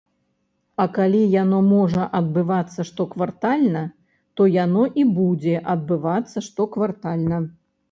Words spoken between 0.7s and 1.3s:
А калі